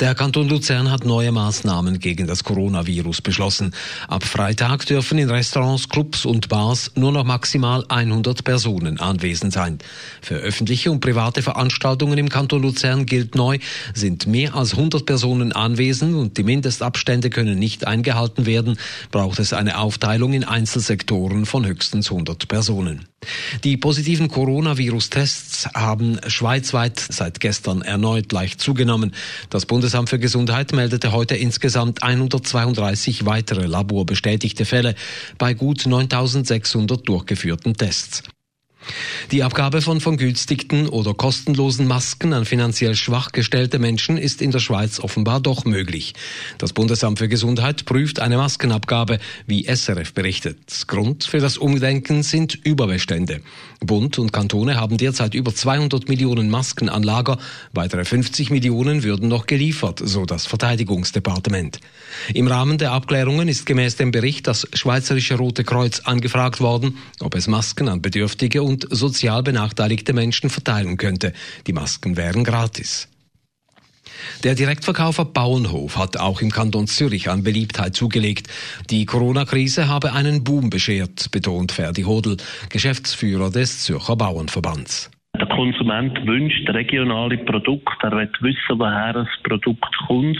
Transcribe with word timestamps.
Der 0.00 0.14
Kanton 0.14 0.48
Luzern 0.48 0.90
hat 0.90 1.04
neue 1.04 1.32
Maßnahmen 1.32 1.98
gegen 1.98 2.26
das 2.26 2.44
Coronavirus 2.44 3.20
beschlossen. 3.20 3.74
Ab 4.08 4.24
Freitag 4.24 4.86
dürfen 4.86 5.18
in 5.18 5.30
Restaurants, 5.30 5.88
Clubs 5.88 6.24
und 6.24 6.48
Bars 6.48 6.92
nur 6.94 7.12
noch 7.12 7.24
maximal 7.24 7.84
100 7.88 8.44
Personen 8.44 9.00
anwesend 9.00 9.52
sein. 9.52 9.78
Für 10.20 10.36
öffentliche 10.36 10.90
und 10.90 11.00
private 11.00 11.42
Veranstaltungen 11.42 12.18
im 12.18 12.28
Kanton 12.28 12.62
Luzern 12.62 13.06
gilt 13.06 13.34
neu, 13.34 13.58
sind 13.94 14.26
mehr 14.26 14.54
als 14.54 14.72
100 14.72 15.06
Personen 15.06 15.52
anwesend 15.52 16.14
und 16.14 16.38
die 16.38 16.44
Mindestabstände 16.44 17.30
können 17.30 17.58
nicht 17.58 17.86
eingehalten 17.86 18.46
werden, 18.46 18.78
braucht 19.10 19.38
es 19.38 19.52
eine 19.52 19.78
Aufteilung 19.78 20.32
in 20.32 20.44
Einzelsektoren 20.44 21.46
von 21.46 21.66
höchstens 21.66 22.10
100 22.10 22.48
Personen. 22.48 23.11
Die 23.64 23.76
positiven 23.76 24.28
Coronavirus-Tests 24.28 25.68
haben 25.74 26.18
schweizweit 26.26 26.98
seit 26.98 27.40
gestern 27.40 27.82
erneut 27.82 28.32
leicht 28.32 28.60
zugenommen. 28.60 29.14
Das 29.50 29.66
Bundesamt 29.66 30.08
für 30.08 30.18
Gesundheit 30.18 30.72
meldete 30.72 31.12
heute 31.12 31.36
insgesamt 31.36 32.02
132 32.02 33.24
weitere 33.24 33.66
laborbestätigte 33.66 34.64
Fälle 34.64 34.94
bei 35.38 35.54
gut 35.54 35.86
9600 35.86 37.08
durchgeführten 37.08 37.74
Tests. 37.74 38.22
Die 39.30 39.42
Abgabe 39.42 39.80
von 39.80 40.00
vergünstigten 40.00 40.88
oder 40.88 41.14
kostenlosen 41.14 41.86
Masken 41.86 42.32
an 42.32 42.44
finanziell 42.44 42.94
schwach 42.94 43.32
gestellte 43.32 43.78
Menschen 43.78 44.18
ist 44.18 44.42
in 44.42 44.50
der 44.50 44.58
Schweiz 44.58 45.00
offenbar 45.00 45.40
doch 45.40 45.64
möglich. 45.64 46.14
Das 46.58 46.72
Bundesamt 46.72 47.18
für 47.18 47.28
Gesundheit 47.28 47.84
prüft 47.84 48.20
eine 48.20 48.36
Maskenabgabe, 48.36 49.18
wie 49.46 49.64
SRF 49.64 50.12
berichtet. 50.12 50.58
Grund 50.86 51.24
für 51.24 51.38
das 51.38 51.56
Umdenken 51.56 52.22
sind 52.22 52.54
Überbestände. 52.54 53.40
Bund 53.80 54.18
und 54.18 54.32
Kantone 54.32 54.76
haben 54.76 54.96
derzeit 54.96 55.34
über 55.34 55.54
200 55.54 56.08
Millionen 56.08 56.50
Masken 56.50 56.88
an 56.88 57.02
Lager, 57.02 57.38
weitere 57.72 58.04
50 58.04 58.50
Millionen 58.50 59.02
würden 59.02 59.28
noch 59.28 59.46
geliefert, 59.46 60.00
so 60.04 60.24
das 60.24 60.46
Verteidigungsdepartement. 60.46 61.80
Im 62.34 62.46
Rahmen 62.46 62.78
der 62.78 62.92
Abklärungen 62.92 63.48
ist 63.48 63.66
gemäß 63.66 63.96
dem 63.96 64.10
Bericht 64.12 64.46
das 64.46 64.68
Schweizerische 64.72 65.36
Rote 65.36 65.64
Kreuz 65.64 66.00
angefragt 66.00 66.60
worden, 66.60 66.98
ob 67.20 67.34
es 67.34 67.48
Masken 67.48 67.88
an 67.88 68.02
Bedürftige 68.02 68.62
und 68.62 68.71
sozial 68.80 69.42
benachteiligte 69.42 70.12
Menschen 70.12 70.50
verteilen 70.50 70.96
könnte. 70.96 71.32
Die 71.66 71.72
Masken 71.72 72.16
wären 72.16 72.44
gratis. 72.44 73.08
Der 74.44 74.54
Direktverkäufer 74.54 75.24
Bauernhof 75.24 75.96
hat 75.96 76.16
auch 76.16 76.40
im 76.40 76.50
Kanton 76.50 76.86
Zürich 76.86 77.30
an 77.30 77.42
Beliebtheit 77.42 77.94
zugelegt. 77.94 78.48
Die 78.90 79.06
Corona-Krise 79.06 79.88
habe 79.88 80.12
einen 80.12 80.44
Boom 80.44 80.70
beschert, 80.70 81.30
betont 81.32 81.72
Ferdi 81.72 82.02
Hodel, 82.02 82.36
Geschäftsführer 82.70 83.50
des 83.50 83.82
Zürcher 83.82 84.16
Bauernverbands. 84.16 85.10
Der 85.38 85.46
Konsument 85.46 86.26
wünscht 86.26 86.68
regionale 86.68 87.38
Produkte. 87.38 88.06
Er 88.06 88.12
will 88.12 88.30
wissen, 88.40 88.78
woher 88.78 89.12
das 89.12 89.28
Produkt 89.44 89.96
kommt. 90.06 90.38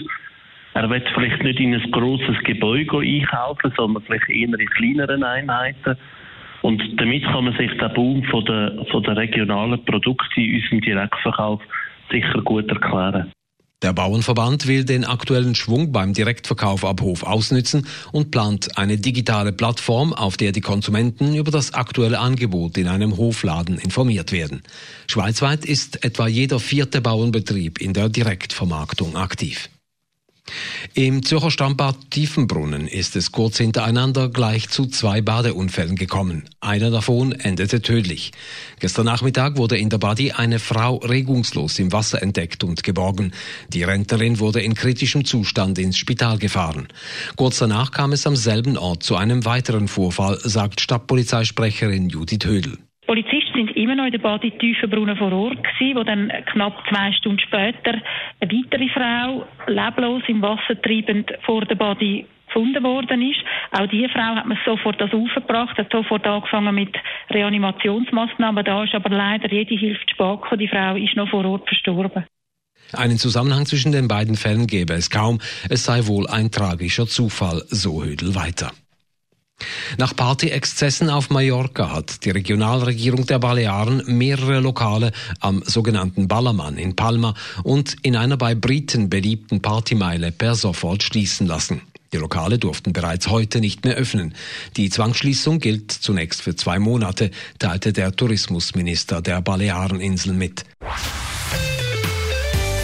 Er 0.74 0.88
will 0.88 1.02
vielleicht 1.14 1.42
nicht 1.42 1.60
in 1.60 1.74
ein 1.74 1.90
grosses 1.90 2.36
Gebäude 2.44 2.98
einkaufen, 2.98 3.72
sondern 3.76 4.02
vielleicht 4.02 4.28
eher 4.28 4.58
in 4.58 4.66
kleineren 4.66 5.22
Einheiten. 5.22 5.96
Und 6.62 6.80
damit 6.96 7.24
kann 7.24 7.44
man 7.44 7.56
sich 7.56 7.70
den 7.78 7.92
Boom 7.94 8.22
von 8.24 8.44
der, 8.44 8.86
von 8.90 9.02
der 9.02 9.16
regionalen 9.16 9.84
Produkte 9.84 10.40
in 10.40 10.54
unserem 10.54 10.80
Direktverkauf 10.80 11.60
sicher 12.10 12.40
gut 12.42 12.68
erklären. 12.70 13.32
Der 13.82 13.92
Bauernverband 13.92 14.68
will 14.68 14.84
den 14.84 15.04
aktuellen 15.04 15.56
Schwung 15.56 15.90
beim 15.90 16.12
Direktverkauf 16.12 16.84
ab 16.84 17.00
Hof 17.00 17.24
ausnützen 17.24 17.84
und 18.12 18.30
plant 18.30 18.78
eine 18.78 18.96
digitale 18.96 19.52
Plattform, 19.52 20.12
auf 20.12 20.36
der 20.36 20.52
die 20.52 20.60
Konsumenten 20.60 21.34
über 21.34 21.50
das 21.50 21.74
aktuelle 21.74 22.20
Angebot 22.20 22.78
in 22.78 22.86
einem 22.86 23.16
Hofladen 23.16 23.78
informiert 23.78 24.30
werden. 24.30 24.62
Schweizweit 25.10 25.64
ist 25.64 26.04
etwa 26.04 26.28
jeder 26.28 26.60
vierte 26.60 27.00
Bauernbetrieb 27.00 27.80
in 27.80 27.92
der 27.92 28.08
Direktvermarktung 28.08 29.16
aktiv. 29.16 29.68
Im 30.94 31.22
Zürcher 31.22 31.50
Stammbad 31.50 32.10
Tiefenbrunnen 32.10 32.86
ist 32.86 33.16
es 33.16 33.32
kurz 33.32 33.58
hintereinander 33.58 34.28
gleich 34.28 34.68
zu 34.68 34.86
zwei 34.86 35.22
Badeunfällen 35.22 35.96
gekommen. 35.96 36.44
Einer 36.60 36.90
davon 36.90 37.32
endete 37.32 37.80
tödlich. 37.80 38.32
Gestern 38.80 39.06
Nachmittag 39.06 39.56
wurde 39.56 39.78
in 39.78 39.88
der 39.88 39.98
Badi 39.98 40.32
eine 40.32 40.58
Frau 40.58 40.96
regungslos 40.96 41.78
im 41.78 41.92
Wasser 41.92 42.22
entdeckt 42.22 42.64
und 42.64 42.82
geborgen. 42.82 43.32
Die 43.68 43.84
Rentnerin 43.84 44.38
wurde 44.38 44.60
in 44.60 44.74
kritischem 44.74 45.24
Zustand 45.24 45.78
ins 45.78 45.96
Spital 45.96 46.38
gefahren. 46.38 46.88
Kurz 47.36 47.58
danach 47.58 47.90
kam 47.90 48.12
es 48.12 48.26
am 48.26 48.36
selben 48.36 48.76
Ort 48.76 49.02
zu 49.02 49.16
einem 49.16 49.44
weiteren 49.44 49.88
Vorfall, 49.88 50.38
sagt 50.42 50.80
Stadtpolizeisprecherin 50.80 52.10
Judith 52.10 52.44
Hödel. 52.44 52.78
Polizisten 53.06 53.41
sind 53.54 53.76
immer 53.76 53.94
noch 53.94 54.06
in 54.06 54.12
der 54.12 54.18
Badi 54.18 54.50
Tiefenbrunnen 54.50 55.16
vor 55.16 55.32
Ort 55.32 55.62
gewesen, 55.62 55.96
wo 55.96 56.02
dann 56.02 56.32
knapp 56.52 56.82
zwei 56.88 57.12
Stunden 57.12 57.40
später 57.40 57.94
eine 58.40 58.52
weitere 58.52 58.88
Frau 58.88 59.46
leblos 59.66 60.22
im 60.28 60.42
Wasser 60.42 60.80
treibend 60.80 61.32
vor 61.44 61.64
der 61.64 61.76
Badi 61.76 62.26
gefunden 62.46 62.82
worden 62.82 63.22
ist. 63.22 63.40
Auch 63.70 63.86
diese 63.86 64.08
Frau 64.10 64.36
hat 64.36 64.46
man 64.46 64.58
sofort 64.64 65.00
das 65.00 65.12
aufgebracht, 65.12 65.76
hat 65.78 65.90
sofort 65.90 66.26
angefangen 66.26 66.74
mit 66.74 66.94
Reanimationsmaßnahmen. 67.30 68.64
Da 68.64 68.84
ist 68.84 68.94
aber 68.94 69.10
leider 69.10 69.50
jede 69.50 69.74
Hilfe 69.74 70.04
zu 70.06 70.16
gekommen. 70.16 70.58
Die 70.58 70.68
Frau 70.68 70.96
ist 70.96 71.16
noch 71.16 71.28
vor 71.30 71.44
Ort 71.44 71.66
verstorben. 71.68 72.24
Einen 72.92 73.16
Zusammenhang 73.16 73.64
zwischen 73.64 73.92
den 73.92 74.06
beiden 74.06 74.36
Fällen 74.36 74.66
gäbe 74.66 74.92
es 74.94 75.08
kaum. 75.08 75.40
Es 75.70 75.84
sei 75.84 76.06
wohl 76.06 76.26
ein 76.26 76.50
tragischer 76.50 77.06
Zufall, 77.06 77.62
so 77.68 78.04
Hödel 78.04 78.34
weiter. 78.34 78.72
Nach 79.98 80.14
Partyexzessen 80.14 81.10
auf 81.10 81.30
Mallorca 81.30 81.92
hat 81.92 82.24
die 82.24 82.30
Regionalregierung 82.30 83.26
der 83.26 83.38
Balearen 83.38 84.02
mehrere 84.06 84.60
Lokale 84.60 85.12
am 85.40 85.62
sogenannten 85.64 86.28
Ballermann 86.28 86.76
in 86.76 86.96
Palma 86.96 87.34
und 87.62 87.96
in 88.02 88.16
einer 88.16 88.36
bei 88.36 88.54
Briten 88.54 89.10
beliebten 89.10 89.62
Partymeile 89.62 90.32
per 90.32 90.54
sofort 90.54 91.02
schließen 91.02 91.46
lassen. 91.46 91.82
Die 92.12 92.18
Lokale 92.18 92.58
durften 92.58 92.92
bereits 92.92 93.28
heute 93.28 93.60
nicht 93.60 93.84
mehr 93.84 93.94
öffnen. 93.94 94.34
Die 94.76 94.90
Zwangsschließung 94.90 95.60
gilt 95.60 95.90
zunächst 95.92 96.42
für 96.42 96.54
zwei 96.54 96.78
Monate, 96.78 97.30
teilte 97.58 97.94
der 97.94 98.14
Tourismusminister 98.14 99.22
der 99.22 99.40
Baleareninseln 99.40 100.36
mit. 100.36 100.64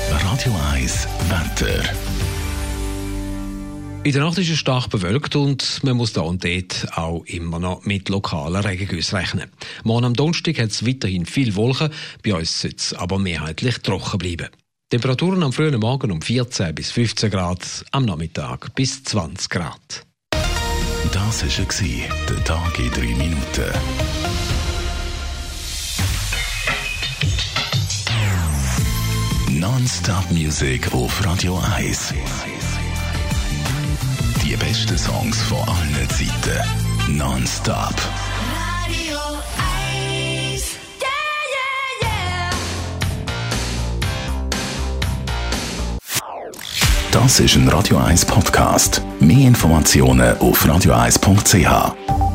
Radio 0.09 0.57
1 0.73 1.09
Wetter. 1.29 2.08
In 4.09 4.15
der 4.15 4.25
Nacht 4.25 4.39
ist 4.39 4.49
es 4.49 4.59
stark 4.59 4.89
bewölkt 4.89 5.37
und 5.37 5.85
man 5.85 5.99
muss 5.99 6.15
da 6.15 6.23
und 6.23 6.43
dort 6.43 6.97
auch 6.97 7.27
immer 7.27 7.59
noch 7.59 7.85
mit 7.85 8.09
lokalen 8.09 8.57
Regengüssen 8.57 9.19
rechnen. 9.19 9.51
Morgen 9.85 10.07
am 10.07 10.15
Donnerstag 10.15 10.59
hat 10.61 10.71
es 10.71 10.87
weiterhin 10.87 11.27
viel 11.27 11.55
Wolken, 11.57 11.91
bei 12.25 12.35
uns 12.35 12.63
soll 12.63 12.71
es 12.75 12.95
aber 12.95 13.19
mehrheitlich 13.19 13.81
trocken 13.81 14.17
bleiben. 14.17 14.49
Temperaturen 14.89 15.43
am 15.43 15.53
frühen 15.53 15.79
Morgen 15.79 16.11
um 16.11 16.23
14 16.23 16.75
bis 16.75 16.91
15 16.91 17.31
Grad, 17.31 17.85
am 17.91 18.07
Nachmittag 18.07 18.75
bis 18.75 19.05
20 19.05 19.51
Grad. 19.51 20.07
Das 21.13 21.43
war 21.43 22.27
der 22.31 22.45
Tag 22.45 22.79
in 22.79 22.91
3 22.91 23.01
Minuten. 23.15 23.73
Non-Stop-Musik 29.51 30.95
auf 30.95 31.23
Radio 31.27 31.61
1. 31.77 32.15
Besten 34.59 34.99
Songs 34.99 35.41
von 35.43 35.59
allen 35.59 36.09
Zeiten. 36.09 37.17
Non-Stop. 37.17 37.95
Radio 38.85 39.19
1. 40.53 40.77
Yeah, 41.01 41.09
yeah, 42.03 42.51
Das 47.11 47.41
ist 47.41 47.57
ein 47.57 47.69
Radio 47.69 47.99
1 47.99 48.25
Podcast. 48.27 49.03
Mehr 49.21 49.49
Informationen 49.49 50.37
auf 50.39 50.65
radio1.ch. 50.65 52.28